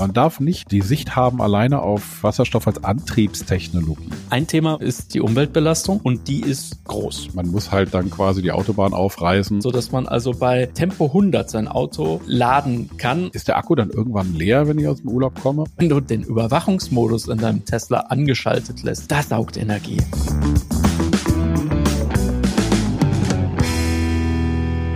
[0.00, 4.08] Man darf nicht die Sicht haben alleine auf Wasserstoff als Antriebstechnologie.
[4.30, 7.34] Ein Thema ist die Umweltbelastung und die ist groß.
[7.34, 9.60] Man muss halt dann quasi die Autobahn aufreißen.
[9.60, 13.28] So dass man also bei Tempo 100 sein Auto laden kann.
[13.34, 15.64] Ist der Akku dann irgendwann leer, wenn ich aus dem Urlaub komme?
[15.76, 19.98] Wenn du den Überwachungsmodus in deinem Tesla angeschaltet lässt, das saugt Energie.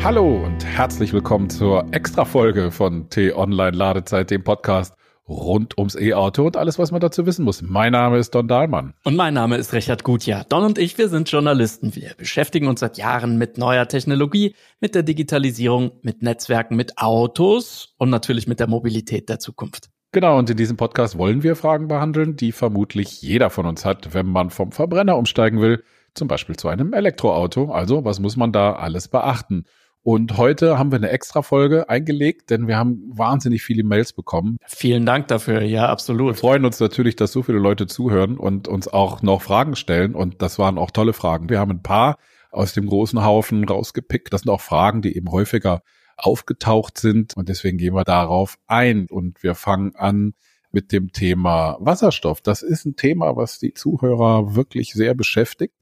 [0.05, 4.95] Hallo und herzlich willkommen zur Extra-Folge von T-Online Ladezeit, dem Podcast
[5.27, 7.63] rund ums E-Auto und alles, was man dazu wissen muss.
[7.63, 8.93] Mein Name ist Don Dahlmann.
[9.05, 10.45] Und mein Name ist Richard Gutjahr.
[10.47, 11.97] Don und ich, wir sind Journalisten.
[11.97, 17.95] Wir beschäftigen uns seit Jahren mit neuer Technologie, mit der Digitalisierung, mit Netzwerken, mit Autos
[17.97, 19.89] und natürlich mit der Mobilität der Zukunft.
[20.13, 24.13] Genau, und in diesem Podcast wollen wir Fragen behandeln, die vermutlich jeder von uns hat,
[24.13, 25.83] wenn man vom Verbrenner umsteigen will,
[26.13, 27.73] zum Beispiel zu einem Elektroauto.
[27.73, 29.65] Also, was muss man da alles beachten?
[30.07, 34.59] Und heute haben wir eine extra Folge eingelegt, denn wir haben wahnsinnig viele Mails bekommen.
[34.67, 35.63] Vielen Dank dafür.
[35.63, 36.35] Ja, absolut.
[36.35, 40.15] Wir freuen uns natürlich, dass so viele Leute zuhören und uns auch noch Fragen stellen.
[40.15, 41.49] Und das waren auch tolle Fragen.
[41.49, 42.19] Wir haben ein paar
[42.51, 44.31] aus dem großen Haufen rausgepickt.
[44.31, 45.81] Das sind auch Fragen, die eben häufiger
[46.19, 47.35] aufgetaucht sind.
[47.35, 49.07] Und deswegen gehen wir darauf ein.
[49.09, 50.35] Und wir fangen an
[50.71, 52.43] mit dem Thema Wasserstoff.
[52.43, 55.75] Das ist ein Thema, was die Zuhörer wirklich sehr beschäftigt.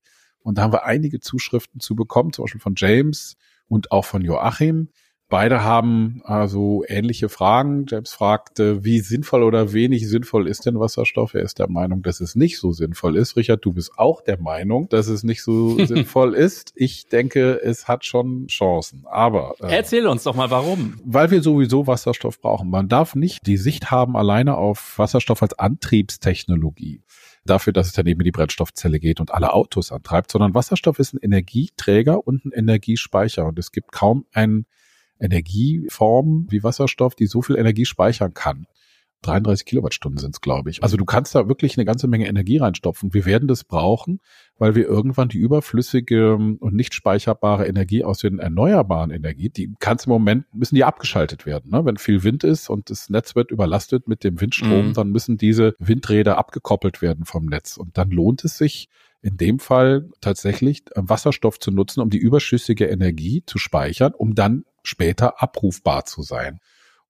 [0.44, 3.36] Und da haben wir einige Zuschriften zu bekommen, zum Beispiel von James,
[3.68, 4.88] und auch von Joachim.
[5.32, 7.86] Beide haben also ähnliche Fragen.
[7.88, 11.32] James fragte, wie sinnvoll oder wenig sinnvoll ist denn Wasserstoff?
[11.32, 13.34] Er ist der Meinung, dass es nicht so sinnvoll ist.
[13.34, 16.74] Richard, du bist auch der Meinung, dass es nicht so sinnvoll ist.
[16.74, 19.04] Ich denke, es hat schon Chancen.
[19.10, 21.00] Aber äh, erzähl uns doch mal, warum?
[21.02, 22.68] Weil wir sowieso Wasserstoff brauchen.
[22.68, 27.00] Man darf nicht die Sicht haben alleine auf Wasserstoff als Antriebstechnologie
[27.44, 30.98] dafür, dass es dann eben in die Brennstoffzelle geht und alle Autos antreibt, sondern Wasserstoff
[30.98, 33.46] ist ein Energieträger und ein Energiespeicher.
[33.46, 34.64] Und es gibt kaum eine
[35.18, 38.66] Energieform wie Wasserstoff, die so viel Energie speichern kann.
[39.22, 40.82] 33 Kilowattstunden sind es, glaube ich.
[40.82, 43.14] Also du kannst da wirklich eine ganze Menge Energie reinstopfen.
[43.14, 44.20] Wir werden das brauchen,
[44.58, 49.98] weil wir irgendwann die überflüssige und nicht speicherbare Energie aus den erneuerbaren Energie, die kann
[50.04, 51.70] im Moment, müssen die abgeschaltet werden.
[51.70, 51.84] Ne?
[51.84, 54.92] Wenn viel Wind ist und das Netz wird überlastet mit dem Windstrom, mhm.
[54.94, 57.76] dann müssen diese Windräder abgekoppelt werden vom Netz.
[57.76, 58.88] Und dann lohnt es sich,
[59.22, 64.64] in dem Fall tatsächlich Wasserstoff zu nutzen, um die überschüssige Energie zu speichern, um dann
[64.82, 66.58] später abrufbar zu sein.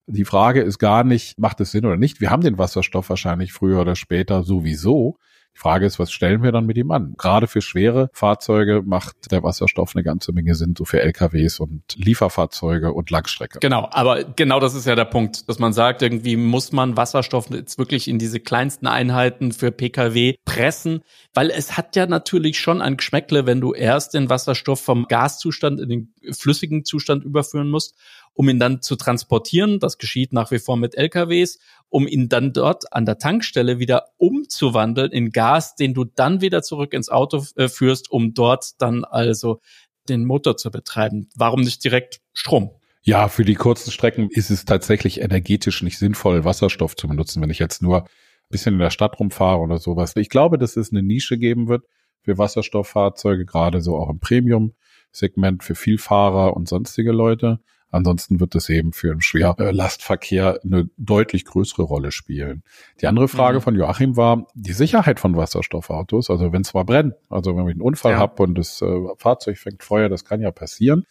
[0.06, 2.20] Die Frage ist gar nicht, macht es Sinn oder nicht?
[2.20, 5.16] Wir haben den Wasserstoff wahrscheinlich früher oder später sowieso.
[5.54, 7.14] Die Frage ist, was stellen wir dann mit ihm an?
[7.18, 11.82] Gerade für schwere Fahrzeuge macht der Wasserstoff eine ganze Menge Sinn, so für LKWs und
[11.94, 13.58] Lieferfahrzeuge und Langstrecke.
[13.60, 17.50] Genau, aber genau das ist ja der Punkt, dass man sagt, irgendwie muss man Wasserstoff
[17.50, 21.02] jetzt wirklich in diese kleinsten Einheiten für Pkw pressen,
[21.34, 25.80] weil es hat ja natürlich schon ein Geschmäckle, wenn du erst den Wasserstoff vom Gaszustand
[25.80, 27.94] in den flüssigen Zustand überführen musst
[28.34, 29.78] um ihn dann zu transportieren.
[29.78, 34.06] Das geschieht nach wie vor mit LKWs, um ihn dann dort an der Tankstelle wieder
[34.16, 39.04] umzuwandeln in Gas, den du dann wieder zurück ins Auto äh, führst, um dort dann
[39.04, 39.60] also
[40.08, 41.28] den Motor zu betreiben.
[41.36, 42.70] Warum nicht direkt Strom?
[43.04, 47.50] Ja, für die kurzen Strecken ist es tatsächlich energetisch nicht sinnvoll, Wasserstoff zu benutzen, wenn
[47.50, 48.08] ich jetzt nur ein
[48.48, 50.14] bisschen in der Stadt rumfahre oder sowas.
[50.16, 51.84] Ich glaube, dass es eine Nische geben wird
[52.20, 57.58] für Wasserstofffahrzeuge, gerade so auch im Premium-Segment für Vielfahrer und sonstige Leute.
[57.92, 62.62] Ansonsten wird es eben für den Schwerlastverkehr eine deutlich größere Rolle spielen.
[63.02, 63.62] Die andere Frage mhm.
[63.62, 66.30] von Joachim war die Sicherheit von Wasserstoffautos.
[66.30, 68.18] Also wenn es mal brennt, also wenn ich einen Unfall ja.
[68.18, 68.86] habe und das äh,
[69.18, 71.04] Fahrzeug fängt Feuer, das kann ja passieren.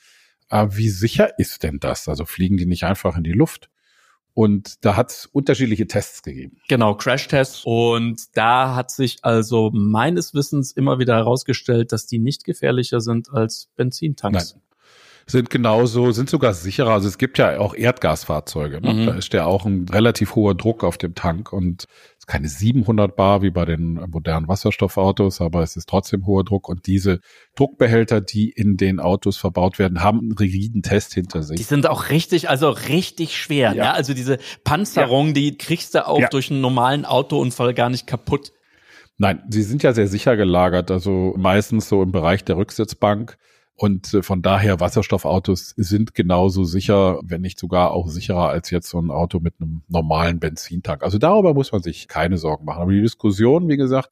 [0.49, 2.09] Aber wie sicher ist denn das?
[2.09, 3.69] Also fliegen die nicht einfach in die Luft?
[4.33, 6.57] Und da hat es unterschiedliche Tests gegeben.
[6.67, 7.61] Genau, Crash-Tests.
[7.63, 13.31] Und da hat sich also meines Wissens immer wieder herausgestellt, dass die nicht gefährlicher sind
[13.31, 14.55] als Benzintanks.
[14.55, 14.61] Nein
[15.25, 16.91] sind genauso, sind sogar sicherer.
[16.91, 18.81] Also es gibt ja auch Erdgasfahrzeuge.
[18.81, 18.93] Ne?
[18.93, 19.05] Mhm.
[19.05, 22.47] Da ist ja auch ein relativ hoher Druck auf dem Tank und es ist keine
[22.47, 27.19] 700 Bar wie bei den modernen Wasserstoffautos, aber es ist trotzdem hoher Druck und diese
[27.55, 31.57] Druckbehälter, die in den Autos verbaut werden, haben einen rigiden Test hinter sich.
[31.57, 33.73] Die sind auch richtig, also richtig schwer.
[33.73, 33.85] Ja.
[33.85, 33.93] Ne?
[33.93, 35.33] Also diese Panzerung, ja.
[35.33, 36.27] die kriegst du auch ja.
[36.29, 38.51] durch einen normalen Autounfall gar nicht kaputt.
[39.17, 43.37] Nein, sie sind ja sehr sicher gelagert, also meistens so im Bereich der Rücksitzbank.
[43.75, 48.89] Und äh, von daher Wasserstoffautos sind genauso sicher, wenn nicht sogar auch sicherer als jetzt
[48.89, 51.03] so ein Auto mit einem normalen Benzintank.
[51.03, 52.81] Also darüber muss man sich keine Sorgen machen.
[52.81, 54.11] Aber die Diskussion, wie gesagt,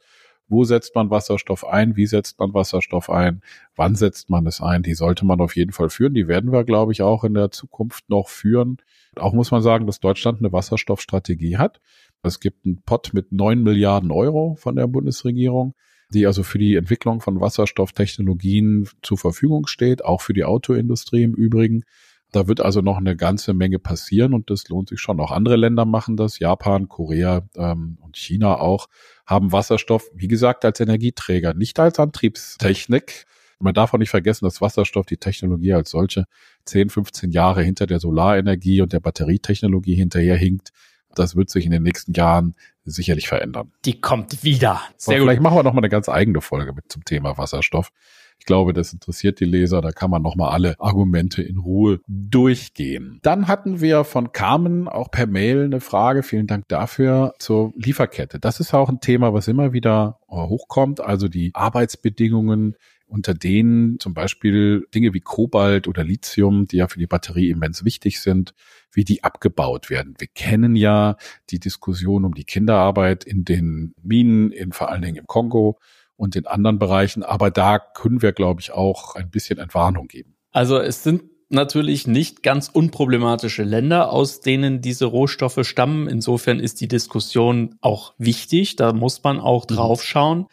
[0.50, 1.95] wo setzt man Wasserstoff ein?
[1.95, 3.41] Wie setzt man Wasserstoff ein?
[3.75, 4.81] Wann setzt man es ein?
[4.81, 6.15] Die sollte man auf jeden Fall führen.
[6.15, 8.77] Die werden wir, glaube ich, auch in der Zukunft noch führen.
[9.15, 11.79] Auch muss man sagen, dass Deutschland eine Wasserstoffstrategie hat.
[12.23, 15.75] Es gibt einen Pot mit neun Milliarden Euro von der Bundesregierung
[16.13, 21.33] die also für die Entwicklung von Wasserstofftechnologien zur Verfügung steht, auch für die Autoindustrie im
[21.33, 21.83] Übrigen.
[22.31, 25.19] Da wird also noch eine ganze Menge passieren und das lohnt sich schon.
[25.19, 26.38] Auch andere Länder machen das.
[26.38, 28.88] Japan, Korea ähm, und China auch
[29.25, 33.25] haben Wasserstoff, wie gesagt, als Energieträger, nicht als Antriebstechnik.
[33.59, 36.25] Man darf auch nicht vergessen, dass Wasserstoff die Technologie als solche
[36.65, 40.69] 10, 15 Jahre hinter der Solarenergie und der Batterietechnologie hinterherhinkt.
[41.15, 42.56] Das wird sich in den nächsten Jahren
[42.89, 43.71] sicherlich verändern.
[43.86, 44.81] Die kommt wieder.
[44.97, 45.25] Sehr gut.
[45.25, 47.91] Vielleicht machen wir noch mal eine ganz eigene Folge mit zum Thema Wasserstoff.
[48.39, 49.81] Ich glaube, das interessiert die Leser.
[49.81, 53.19] Da kann man nochmal alle Argumente in Ruhe durchgehen.
[53.21, 56.24] Dann hatten wir von Carmen auch per Mail eine Frage.
[56.24, 58.39] Vielen Dank dafür zur Lieferkette.
[58.39, 61.01] Das ist auch ein Thema, was immer wieder hochkommt.
[61.01, 62.75] Also die Arbeitsbedingungen
[63.09, 67.83] unter denen zum Beispiel Dinge wie Kobalt oder Lithium, die ja für die Batterie immens
[67.83, 68.53] wichtig sind,
[68.91, 70.15] wie die abgebaut werden.
[70.19, 71.17] Wir kennen ja
[71.50, 75.79] die Diskussion um die Kinderarbeit in den Minen, in vor allen Dingen im Kongo
[76.15, 77.23] und in anderen Bereichen.
[77.23, 80.35] Aber da können wir, glaube ich, auch ein bisschen Entwarnung geben.
[80.51, 86.07] Also es sind natürlich nicht ganz unproblematische Länder, aus denen diese Rohstoffe stammen.
[86.07, 88.75] Insofern ist die Diskussion auch wichtig.
[88.75, 89.75] Da muss man auch mhm.
[89.75, 90.45] drauf schauen.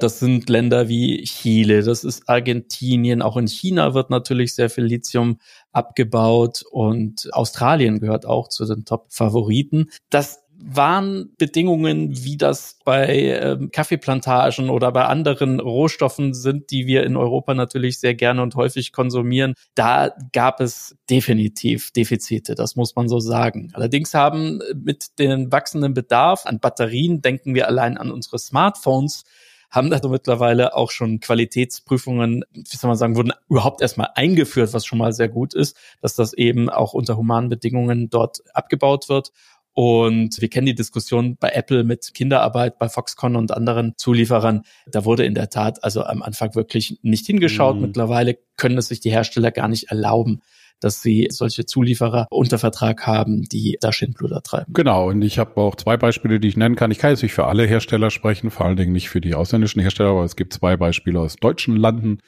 [0.00, 4.84] Das sind Länder wie Chile, das ist Argentinien, auch in China wird natürlich sehr viel
[4.84, 5.38] Lithium
[5.72, 9.90] abgebaut und Australien gehört auch zu den Top-Favoriten.
[10.08, 17.04] Das waren Bedingungen, wie das bei ähm, Kaffeeplantagen oder bei anderen Rohstoffen sind, die wir
[17.04, 19.54] in Europa natürlich sehr gerne und häufig konsumieren.
[19.74, 23.70] Da gab es definitiv Defizite, das muss man so sagen.
[23.72, 29.24] Allerdings haben mit dem wachsenden Bedarf an Batterien, denken wir allein an unsere Smartphones,
[29.70, 34.84] haben da mittlerweile auch schon Qualitätsprüfungen, wie soll man sagen, wurden überhaupt erstmal eingeführt, was
[34.84, 39.32] schon mal sehr gut ist, dass das eben auch unter humanen Bedingungen dort abgebaut wird.
[39.72, 44.62] Und wir kennen die Diskussion bei Apple mit Kinderarbeit, bei Foxconn und anderen Zulieferern.
[44.90, 47.76] Da wurde in der Tat also am Anfang wirklich nicht hingeschaut.
[47.76, 47.82] Mhm.
[47.82, 50.40] Mittlerweile können es sich die Hersteller gar nicht erlauben,
[50.80, 54.72] dass sie solche Zulieferer unter Vertrag haben, die da Schindluder treiben.
[54.72, 56.90] Genau, und ich habe auch zwei Beispiele, die ich nennen kann.
[56.90, 59.80] Ich kann jetzt nicht für alle Hersteller sprechen, vor allen Dingen nicht für die ausländischen
[59.80, 62.18] Hersteller, aber es gibt zwei Beispiele aus deutschen Landen.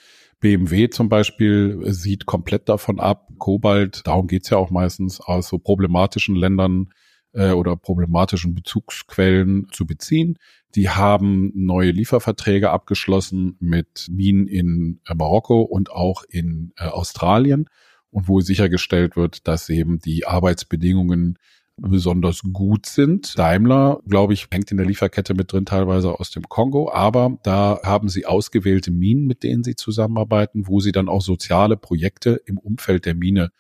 [0.41, 5.59] BMW zum Beispiel sieht komplett davon ab, Kobalt, darum geht's ja auch meistens, aus so
[5.59, 6.89] problematischen Ländern
[7.33, 10.39] äh, oder problematischen Bezugsquellen zu beziehen.
[10.75, 17.67] Die haben neue Lieferverträge abgeschlossen mit Minen in äh, Marokko und auch in äh, Australien
[18.11, 21.39] und wo sichergestellt wird, dass eben die Arbeitsbedingungen
[21.77, 23.39] besonders gut sind.
[23.39, 27.81] Daimler, glaube ich, hängt in der Lieferkette mit drin, teilweise aus dem Kongo, aber da
[27.83, 32.59] haben sie ausgewählte Minen, mit denen sie zusammenarbeiten, wo sie dann auch soziale Projekte im
[32.59, 33.51] Umfeld der Mine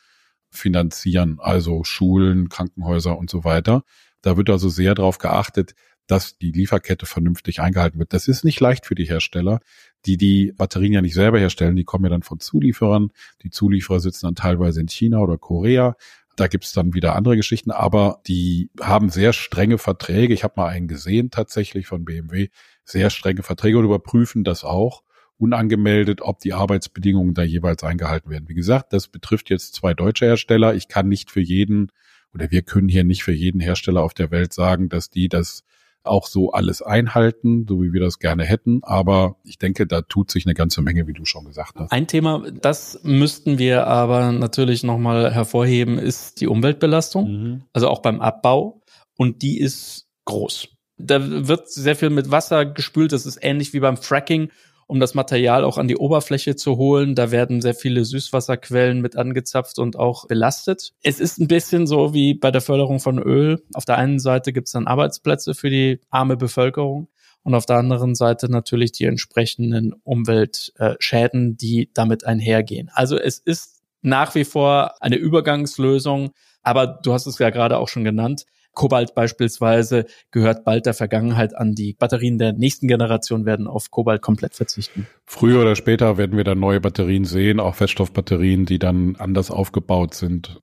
[0.52, 3.82] finanzieren, also Schulen, Krankenhäuser und so weiter.
[4.20, 5.74] Da wird also sehr darauf geachtet,
[6.06, 8.12] dass die Lieferkette vernünftig eingehalten wird.
[8.12, 9.60] Das ist nicht leicht für die Hersteller,
[10.04, 11.76] die die Batterien ja nicht selber herstellen.
[11.76, 13.10] Die kommen ja dann von Zulieferern.
[13.42, 15.96] Die Zulieferer sitzen dann teilweise in China oder Korea.
[16.36, 20.34] Da gibt's dann wieder andere Geschichten, aber die haben sehr strenge Verträge.
[20.34, 22.48] Ich habe mal einen gesehen tatsächlich von BMW,
[22.84, 25.02] sehr strenge Verträge und überprüfen das auch
[25.42, 28.48] unangemeldet, ob die Arbeitsbedingungen da jeweils eingehalten werden.
[28.48, 30.74] Wie gesagt, das betrifft jetzt zwei deutsche Hersteller.
[30.74, 31.90] Ich kann nicht für jeden
[32.32, 35.64] oder wir können hier nicht für jeden Hersteller auf der Welt sagen, dass die das
[36.04, 38.84] auch so alles einhalten, so wie wir das gerne hätten.
[38.84, 41.90] Aber ich denke, da tut sich eine ganze Menge, wie du schon gesagt hast.
[41.90, 47.30] Ein Thema, das müssten wir aber natürlich nochmal hervorheben, ist die Umweltbelastung.
[47.30, 47.62] Mhm.
[47.72, 48.80] Also auch beim Abbau.
[49.16, 50.68] Und die ist groß.
[50.98, 53.12] Da wird sehr viel mit Wasser gespült.
[53.12, 54.50] Das ist ähnlich wie beim Fracking
[54.86, 57.14] um das Material auch an die Oberfläche zu holen.
[57.14, 60.92] Da werden sehr viele Süßwasserquellen mit angezapft und auch belastet.
[61.02, 63.62] Es ist ein bisschen so wie bei der Förderung von Öl.
[63.74, 67.08] Auf der einen Seite gibt es dann Arbeitsplätze für die arme Bevölkerung
[67.42, 72.90] und auf der anderen Seite natürlich die entsprechenden Umweltschäden, die damit einhergehen.
[72.94, 76.30] Also es ist nach wie vor eine Übergangslösung,
[76.62, 78.46] aber du hast es ja gerade auch schon genannt.
[78.72, 81.74] Kobalt beispielsweise gehört bald der Vergangenheit an.
[81.74, 85.06] Die Batterien der nächsten Generation werden auf Kobalt komplett verzichten.
[85.26, 90.14] Früher oder später werden wir dann neue Batterien sehen, auch Feststoffbatterien, die dann anders aufgebaut
[90.14, 90.60] sind.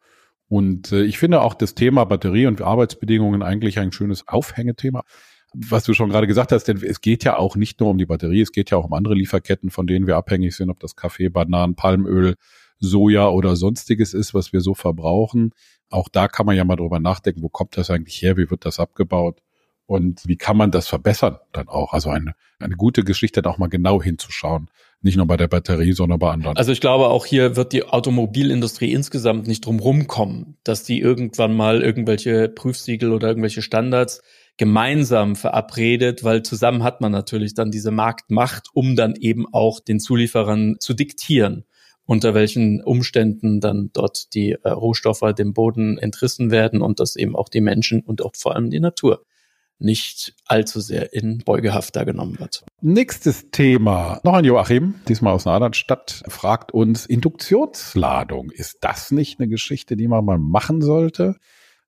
[0.47, 5.03] Und äh, ich finde auch das Thema Batterie und Arbeitsbedingungen eigentlich ein schönes Aufhängethema.
[5.53, 8.05] Was du schon gerade gesagt hast, denn es geht ja auch nicht nur um die
[8.05, 10.95] Batterie, es geht ja auch um andere Lieferketten, von denen wir abhängig sind, ob das
[10.95, 12.35] Kaffee, Bananen, Palmöl,
[12.79, 15.51] Soja oder sonstiges ist, was wir so verbrauchen.
[15.89, 18.65] Auch da kann man ja mal drüber nachdenken, wo kommt das eigentlich her, wie wird
[18.65, 19.41] das abgebaut
[19.89, 21.93] und wie kann man das verbessern dann auch.
[21.93, 24.69] Also eine, eine gute Geschichte, da auch mal genau hinzuschauen.
[25.01, 26.57] Nicht nur bei der Batterie, sondern bei anderen.
[26.57, 31.55] Also ich glaube, auch hier wird die Automobilindustrie insgesamt nicht drum rumkommen, dass die irgendwann
[31.55, 34.21] mal irgendwelche Prüfsiegel oder irgendwelche Standards
[34.57, 39.99] gemeinsam verabredet, weil zusammen hat man natürlich dann diese Marktmacht, um dann eben auch den
[39.99, 41.63] Zulieferern zu diktieren
[42.09, 47.35] unter welchen Umständen dann dort die äh, Rohstoffe dem Boden entrissen werden und dass eben
[47.35, 49.27] auch die Menschen und auch vor allem die Natur
[49.77, 52.65] nicht allzu sehr in Beugehaft da genommen wird.
[52.81, 54.19] Nächstes Thema.
[54.23, 58.49] Noch ein Joachim, diesmal aus einer anderen Stadt, fragt uns Induktionsladung.
[58.49, 61.35] Ist das nicht eine Geschichte, die man mal machen sollte?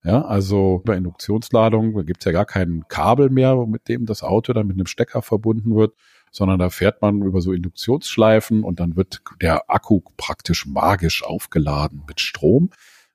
[0.03, 4.53] Ja, also bei Induktionsladung da gibt's ja gar kein Kabel mehr, mit dem das Auto
[4.53, 5.95] dann mit einem Stecker verbunden wird,
[6.31, 12.03] sondern da fährt man über so Induktionsschleifen und dann wird der Akku praktisch magisch aufgeladen
[12.07, 12.71] mit Strom.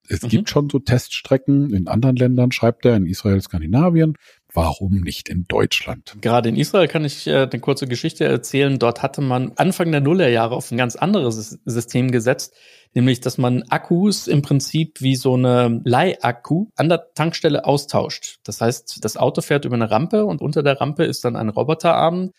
[0.08, 0.28] Es mhm.
[0.28, 4.16] gibt schon so Teststrecken in anderen Ländern, schreibt er, in Israel, Skandinavien.
[4.52, 6.16] Warum nicht in Deutschland?
[6.23, 8.78] Gerade in Israel kann ich äh, eine kurze Geschichte erzählen.
[8.78, 12.54] Dort hatte man Anfang der Nullerjahre auf ein ganz anderes System gesetzt,
[12.94, 18.38] nämlich dass man Akkus im Prinzip wie so eine Leihakku an der Tankstelle austauscht.
[18.44, 21.50] Das heißt, das Auto fährt über eine Rampe und unter der Rampe ist dann ein
[21.50, 22.30] Roboterarm.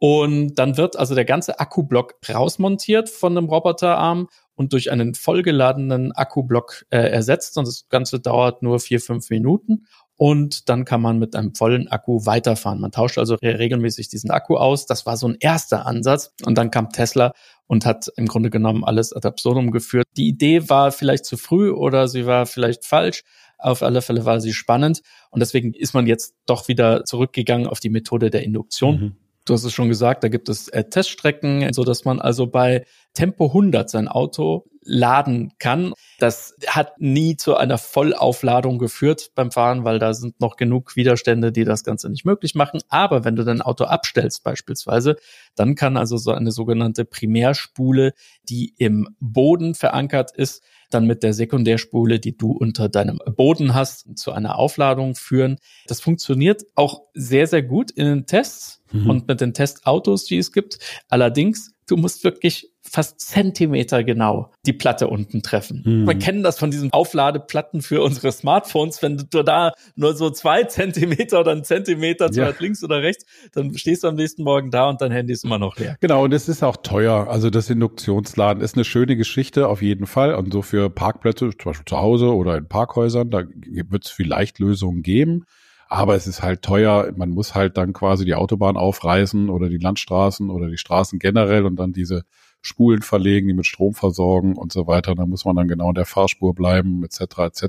[0.00, 6.12] Und dann wird also der ganze Akkublock rausmontiert von einem Roboterarm und durch einen vollgeladenen
[6.12, 7.58] Akkublock äh, ersetzt.
[7.58, 9.84] Und das Ganze dauert nur vier, fünf Minuten
[10.20, 12.78] und dann kann man mit einem vollen Akku weiterfahren.
[12.78, 14.84] Man tauscht also regelmäßig diesen Akku aus.
[14.84, 16.34] Das war so ein erster Ansatz.
[16.44, 17.32] Und dann kam Tesla
[17.66, 20.06] und hat im Grunde genommen alles ad absurdum geführt.
[20.18, 23.22] Die Idee war vielleicht zu früh oder sie war vielleicht falsch.
[23.56, 25.00] Auf alle Fälle war sie spannend.
[25.30, 29.00] Und deswegen ist man jetzt doch wieder zurückgegangen auf die Methode der Induktion.
[29.00, 29.16] Mhm.
[29.44, 32.84] Du hast es schon gesagt, da gibt es äh, Teststrecken, so dass man also bei
[33.14, 35.92] Tempo 100 sein Auto laden kann.
[36.18, 41.52] Das hat nie zu einer Vollaufladung geführt beim Fahren, weil da sind noch genug Widerstände,
[41.52, 42.80] die das Ganze nicht möglich machen.
[42.88, 45.16] Aber wenn du dein Auto abstellst beispielsweise,
[45.54, 48.14] dann kann also so eine sogenannte Primärspule,
[48.48, 54.18] die im Boden verankert ist, dann mit der Sekundärspule, die du unter deinem Boden hast,
[54.18, 55.58] zu einer Aufladung führen.
[55.86, 59.08] Das funktioniert auch sehr, sehr gut in den Tests mhm.
[59.08, 60.78] und mit den Testautos, die es gibt.
[61.08, 65.82] Allerdings du musst wirklich fast Zentimeter genau die Platte unten treffen.
[65.86, 66.06] Mhm.
[66.08, 69.00] Wir kennen das von diesen Aufladeplatten für unsere Smartphones.
[69.00, 72.52] Wenn du da nur so zwei Zentimeter oder einen Zentimeter zu ja.
[72.58, 75.58] links oder rechts, dann stehst du am nächsten Morgen da und dein Handy ist immer
[75.58, 75.96] noch leer.
[76.00, 77.28] Genau, und es ist auch teuer.
[77.28, 80.34] Also das Induktionsladen ist eine schöne Geschichte auf jeden Fall.
[80.34, 84.58] Und so für Parkplätze, zum Beispiel zu Hause oder in Parkhäusern, da wird es vielleicht
[84.58, 85.44] Lösungen geben.
[85.88, 87.12] Aber es ist halt teuer.
[87.16, 91.66] Man muss halt dann quasi die Autobahn aufreißen oder die Landstraßen oder die Straßen generell
[91.66, 92.22] und dann diese
[92.62, 95.14] Spulen verlegen, die mit Strom versorgen und so weiter.
[95.14, 97.38] Da muss man dann genau in der Fahrspur bleiben, etc.
[97.38, 97.64] etc.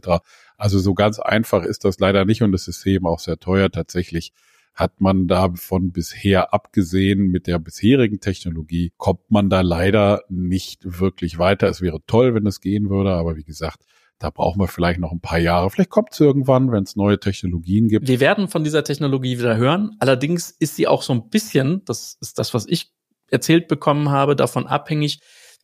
[0.58, 3.72] Also so ganz einfach ist das leider nicht und das System auch sehr teuer.
[3.72, 4.34] Tatsächlich
[4.74, 11.38] hat man davon bisher abgesehen mit der bisherigen Technologie, kommt man da leider nicht wirklich
[11.38, 11.68] weiter.
[11.68, 13.84] Es wäre toll, wenn es gehen würde, aber wie gesagt,
[14.18, 15.70] da brauchen wir vielleicht noch ein paar Jahre.
[15.72, 18.08] Vielleicht kommt es irgendwann, wenn es neue Technologien gibt.
[18.08, 19.96] Wir werden von dieser Technologie wieder hören.
[20.00, 22.92] Allerdings ist sie auch so ein bisschen, das ist das, was ich
[23.32, 25.20] erzählt bekommen habe, davon abhängig,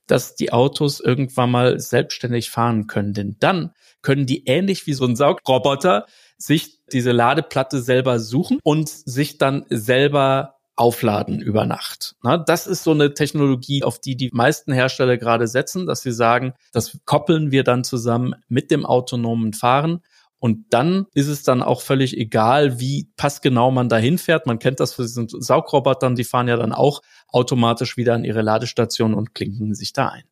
[0.07, 3.13] dass die Autos irgendwann mal selbstständig fahren können.
[3.13, 3.71] Denn dann
[4.01, 6.05] können die ähnlich wie so ein Saugroboter
[6.37, 12.15] sich diese Ladeplatte selber suchen und sich dann selber aufladen über Nacht.
[12.21, 16.11] Na, das ist so eine Technologie, auf die die meisten Hersteller gerade setzen, dass sie
[16.11, 20.01] sagen, das koppeln wir dann zusammen mit dem autonomen Fahren.
[20.39, 24.45] Und dann ist es dann auch völlig egal, wie passgenau man dahin fährt.
[24.45, 28.41] Man kennt das für diesen Saugrobotern, die fahren ja dann auch automatisch wieder an ihre
[28.41, 30.23] Ladestation und klinken sich da ein.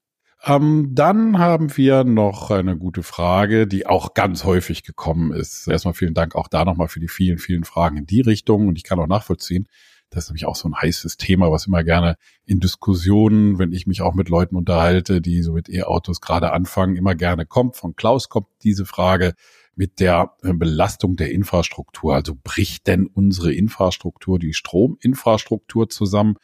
[0.44, 5.68] Ähm, dann haben wir noch eine gute Frage, die auch ganz häufig gekommen ist.
[5.68, 8.68] Erstmal vielen Dank auch da nochmal für die vielen, vielen Fragen in die Richtung.
[8.68, 9.68] Und ich kann auch nachvollziehen,
[10.12, 13.88] das ist nämlich auch so ein heißes Thema, was immer gerne in Diskussionen, wenn ich
[13.88, 17.76] mich auch mit Leuten unterhalte, die so mit E-Autos gerade anfangen, immer gerne kommt.
[17.76, 19.34] Von Klaus kommt diese Frage
[19.76, 22.14] mit der äh, Belastung der Infrastruktur.
[22.14, 26.36] Also bricht denn unsere Infrastruktur, die Strominfrastruktur zusammen?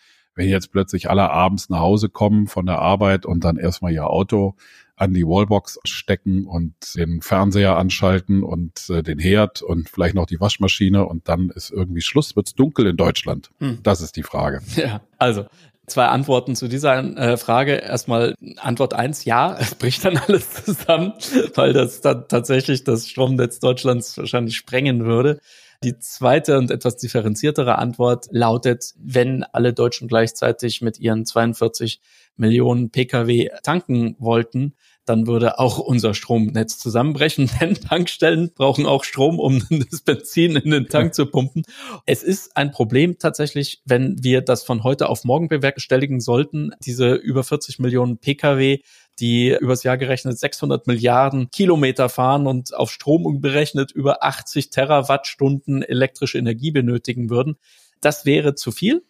[0.41, 4.07] Wenn jetzt plötzlich alle abends nach Hause kommen von der Arbeit und dann erstmal ihr
[4.07, 4.55] Auto
[4.95, 10.25] an die Wallbox stecken und den Fernseher anschalten und äh, den Herd und vielleicht noch
[10.25, 13.51] die Waschmaschine und dann ist irgendwie Schluss, wird's dunkel in Deutschland.
[13.59, 13.79] Hm.
[13.83, 14.61] Das ist die Frage.
[14.75, 15.45] Ja, also
[15.87, 17.73] zwei Antworten zu dieser äh, Frage.
[17.73, 21.13] Erstmal Antwort eins: ja, es bricht dann alles zusammen,
[21.55, 25.39] weil das dann tatsächlich das Stromnetz Deutschlands wahrscheinlich sprengen würde.
[25.83, 32.01] Die zweite und etwas differenziertere Antwort lautet, wenn alle Deutschen gleichzeitig mit ihren 42
[32.35, 39.39] Millionen Pkw tanken wollten, dann würde auch unser Stromnetz zusammenbrechen, denn Tankstellen brauchen auch Strom,
[39.39, 41.63] um das Benzin in den Tank zu pumpen.
[42.05, 47.15] Es ist ein Problem tatsächlich, wenn wir das von heute auf morgen bewerkstelligen sollten, diese
[47.15, 48.81] über 40 Millionen Pkw
[49.21, 55.83] die übers Jahr gerechnet 600 Milliarden Kilometer fahren und auf Strom berechnet über 80 Terawattstunden
[55.83, 57.55] elektrische Energie benötigen würden.
[58.01, 59.03] Das wäre zu viel.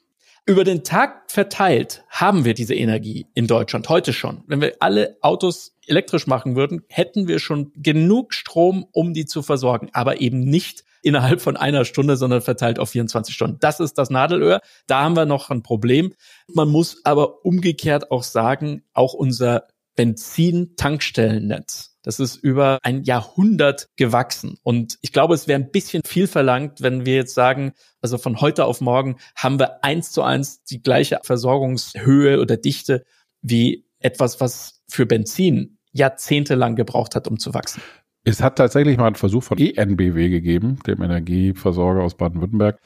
[0.46, 4.44] Über den Tag verteilt haben wir diese Energie in Deutschland heute schon.
[4.48, 9.44] Wenn wir alle Autos elektrisch machen würden, hätten wir schon genug Strom, um die zu
[9.44, 13.58] versorgen, aber eben nicht innerhalb von einer Stunde, sondern verteilt auf 24 Stunden.
[13.60, 14.62] Das ist das Nadelöhr.
[14.88, 16.14] Da haben wir noch ein Problem.
[16.48, 24.58] Man muss aber umgekehrt auch sagen, auch unser Benzin-Tankstellennetz das ist über ein Jahrhundert gewachsen.
[24.64, 28.42] Und ich glaube, es wäre ein bisschen viel verlangt, wenn wir jetzt sagen, also von
[28.42, 33.04] heute auf morgen haben wir eins zu eins die gleiche Versorgungshöhe oder Dichte
[33.42, 37.82] wie etwas, was für Benzin jahrzehntelang gebraucht hat, um zu wachsen.
[38.24, 42.80] Es hat tatsächlich mal einen Versuch von ENBW gegeben, dem Energieversorger aus Baden-Württemberg,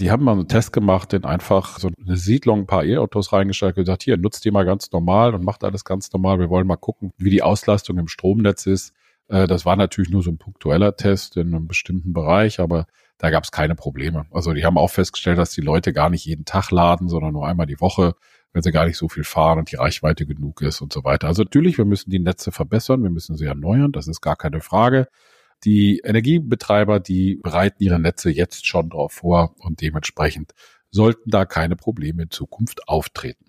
[0.00, 3.76] die haben mal einen Test gemacht, den einfach so eine Siedlung, ein paar E-Autos reingestellt,
[3.76, 6.38] gesagt, hier, nutzt die mal ganz normal und macht alles ganz normal.
[6.38, 8.94] Wir wollen mal gucken, wie die Auslastung im Stromnetz ist.
[9.28, 12.86] Äh, das war natürlich nur so ein punktueller Test in einem bestimmten Bereich, aber
[13.18, 14.24] da gab es keine Probleme.
[14.30, 17.46] Also die haben auch festgestellt, dass die Leute gar nicht jeden Tag laden, sondern nur
[17.46, 18.14] einmal die Woche,
[18.54, 21.28] wenn sie gar nicht so viel fahren und die Reichweite genug ist und so weiter.
[21.28, 24.62] Also natürlich, wir müssen die Netze verbessern, wir müssen sie erneuern, das ist gar keine
[24.62, 25.08] Frage.
[25.64, 30.52] Die Energiebetreiber, die bereiten ihre Netze jetzt schon darauf vor und dementsprechend
[30.90, 33.46] sollten da keine Probleme in Zukunft auftreten.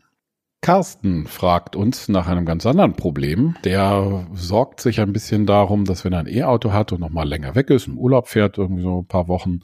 [0.61, 3.55] Carsten fragt uns nach einem ganz anderen Problem.
[3.63, 7.27] Der sorgt sich ein bisschen darum, dass wenn er ein E-Auto hat und noch mal
[7.27, 9.61] länger weg ist, im Urlaub fährt, irgendwie so ein paar Wochen,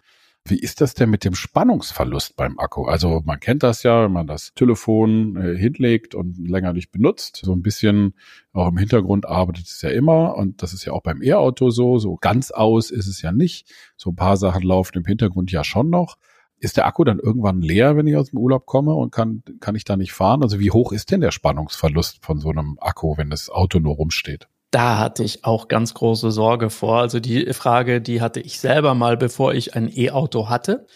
[0.50, 2.86] wie ist das denn mit dem Spannungsverlust beim Akku?
[2.86, 7.42] Also man kennt das ja, wenn man das Telefon äh, hinlegt und länger nicht benutzt.
[7.44, 8.14] So ein bisschen
[8.54, 12.00] auch im Hintergrund arbeitet es ja immer und das ist ja auch beim E-Auto so.
[12.00, 13.72] So ganz aus ist es ja nicht.
[13.96, 16.18] So ein paar Sachen laufen im Hintergrund ja schon noch.
[16.60, 19.76] Ist der Akku dann irgendwann leer, wenn ich aus dem Urlaub komme und kann, kann
[19.76, 20.42] ich da nicht fahren?
[20.42, 23.96] Also wie hoch ist denn der Spannungsverlust von so einem Akku, wenn das Auto nur
[23.96, 24.48] rumsteht?
[24.72, 27.00] Da hatte ich auch ganz große Sorge vor.
[27.00, 30.88] Also die Frage, die hatte ich selber mal, bevor ich ein E-Auto hatte.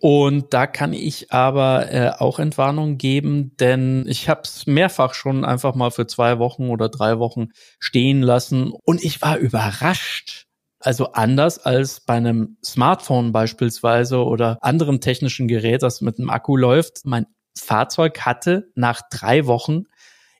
[0.00, 5.44] Und da kann ich aber äh, auch Entwarnung geben, denn ich habe es mehrfach schon
[5.44, 7.48] einfach mal für zwei Wochen oder drei Wochen
[7.80, 10.44] stehen lassen und ich war überrascht.
[10.80, 16.56] Also anders als bei einem Smartphone beispielsweise oder anderem technischen Gerät, das mit einem Akku
[16.56, 17.00] läuft.
[17.04, 17.26] Mein
[17.58, 19.84] Fahrzeug hatte nach drei Wochen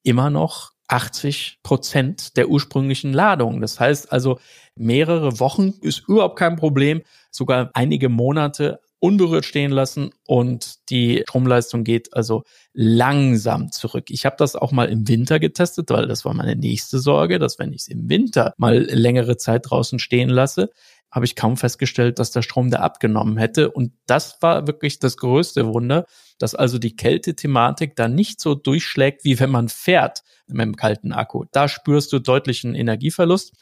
[0.04, 3.60] immer noch 80 Prozent der ursprünglichen Ladung.
[3.60, 4.38] Das heißt also,
[4.74, 11.84] mehrere Wochen ist überhaupt kein Problem, sogar einige Monate unberührt stehen lassen und die Stromleistung
[11.84, 14.10] geht also langsam zurück.
[14.10, 17.58] Ich habe das auch mal im Winter getestet, weil das war meine nächste Sorge, dass
[17.58, 20.70] wenn ich es im Winter mal längere Zeit draußen stehen lasse,
[21.10, 23.70] habe ich kaum festgestellt, dass der Strom da abgenommen hätte.
[23.70, 26.06] Und das war wirklich das größte Wunder,
[26.38, 31.12] dass also die Kältethematik da nicht so durchschlägt, wie wenn man fährt mit einem kalten
[31.12, 31.44] Akku.
[31.52, 33.54] Da spürst du deutlichen Energieverlust.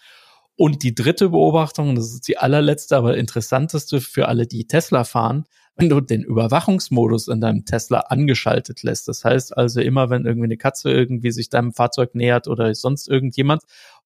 [0.56, 5.44] Und die dritte Beobachtung, das ist die allerletzte, aber interessanteste für alle, die Tesla fahren,
[5.76, 9.06] wenn du den Überwachungsmodus in deinem Tesla angeschaltet lässt.
[9.08, 13.06] Das heißt also immer, wenn irgendwie eine Katze irgendwie sich deinem Fahrzeug nähert oder sonst
[13.08, 13.62] irgendjemand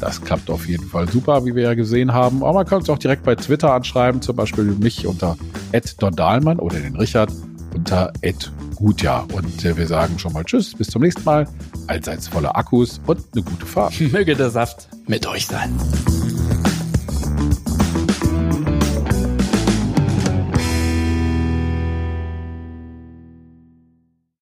[0.00, 2.42] Das klappt auf jeden Fall super, wie wir ja gesehen haben.
[2.42, 5.36] Aber man kann uns auch direkt bei Twitter anschreiben, zum Beispiel mich unter
[5.98, 7.32] Don Dahlmann oder den Richard
[7.74, 8.12] unter
[8.74, 9.26] Gutjahr.
[9.32, 11.46] Und äh, wir sagen schon mal Tschüss, bis zum nächsten Mal.
[11.86, 14.00] Allseits voller Akkus und eine gute Fahrt.
[14.00, 15.72] Möge der Saft mit euch sein.